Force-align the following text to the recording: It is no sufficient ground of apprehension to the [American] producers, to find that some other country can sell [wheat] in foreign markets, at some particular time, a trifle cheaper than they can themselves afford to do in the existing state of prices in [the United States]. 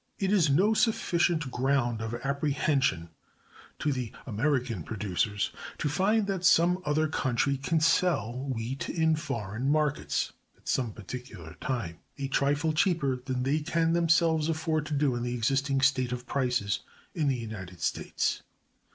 It 0.17 0.31
is 0.31 0.49
no 0.49 0.73
sufficient 0.73 1.51
ground 1.51 2.01
of 2.01 2.15
apprehension 2.23 3.09
to 3.77 3.91
the 3.93 4.11
[American] 4.25 4.81
producers, 4.81 5.51
to 5.77 5.87
find 5.89 6.25
that 6.25 6.43
some 6.43 6.81
other 6.83 7.07
country 7.07 7.55
can 7.55 7.79
sell 7.79 8.51
[wheat] 8.51 8.89
in 8.89 9.15
foreign 9.15 9.69
markets, 9.69 10.33
at 10.57 10.67
some 10.67 10.91
particular 10.91 11.55
time, 11.61 11.99
a 12.17 12.27
trifle 12.27 12.73
cheaper 12.73 13.17
than 13.17 13.43
they 13.43 13.59
can 13.59 13.93
themselves 13.93 14.49
afford 14.49 14.87
to 14.87 14.95
do 14.95 15.15
in 15.15 15.21
the 15.21 15.35
existing 15.35 15.81
state 15.81 16.11
of 16.11 16.25
prices 16.25 16.79
in 17.13 17.27
[the 17.27 17.37
United 17.37 17.79
States]. 17.79 18.41